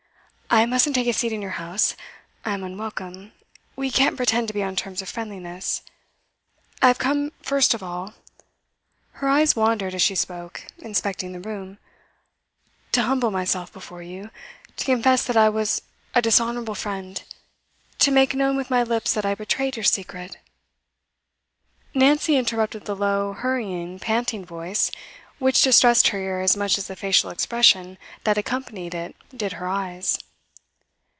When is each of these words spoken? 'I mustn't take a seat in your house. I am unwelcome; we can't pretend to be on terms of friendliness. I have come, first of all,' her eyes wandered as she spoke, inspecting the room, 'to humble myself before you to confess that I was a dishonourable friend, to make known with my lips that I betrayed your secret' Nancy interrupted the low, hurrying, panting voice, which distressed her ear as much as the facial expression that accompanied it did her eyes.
'I 0.53 0.65
mustn't 0.65 0.95
take 0.97 1.07
a 1.07 1.13
seat 1.13 1.31
in 1.31 1.41
your 1.41 1.51
house. 1.51 1.95
I 2.43 2.53
am 2.53 2.65
unwelcome; 2.65 3.31
we 3.77 3.89
can't 3.89 4.17
pretend 4.17 4.49
to 4.49 4.53
be 4.53 4.61
on 4.61 4.75
terms 4.75 5.01
of 5.01 5.07
friendliness. 5.07 5.81
I 6.81 6.87
have 6.87 6.97
come, 6.97 7.31
first 7.41 7.73
of 7.73 7.81
all,' 7.81 8.15
her 9.13 9.29
eyes 9.29 9.55
wandered 9.55 9.95
as 9.95 10.01
she 10.01 10.13
spoke, 10.13 10.67
inspecting 10.77 11.31
the 11.31 11.39
room, 11.39 11.77
'to 12.91 13.03
humble 13.03 13.31
myself 13.31 13.71
before 13.71 14.01
you 14.03 14.29
to 14.75 14.83
confess 14.83 15.23
that 15.23 15.37
I 15.37 15.47
was 15.47 15.83
a 16.13 16.21
dishonourable 16.21 16.75
friend, 16.75 17.23
to 17.99 18.11
make 18.11 18.35
known 18.35 18.57
with 18.57 18.69
my 18.69 18.83
lips 18.83 19.13
that 19.13 19.25
I 19.25 19.33
betrayed 19.35 19.77
your 19.77 19.85
secret' 19.85 20.35
Nancy 21.93 22.35
interrupted 22.35 22.83
the 22.83 22.95
low, 22.97 23.31
hurrying, 23.31 23.99
panting 23.99 24.43
voice, 24.45 24.91
which 25.39 25.61
distressed 25.61 26.09
her 26.09 26.19
ear 26.19 26.41
as 26.41 26.57
much 26.57 26.77
as 26.77 26.87
the 26.87 26.97
facial 26.97 27.29
expression 27.29 27.97
that 28.25 28.37
accompanied 28.37 28.93
it 28.93 29.15
did 29.33 29.53
her 29.53 29.69
eyes. 29.69 30.19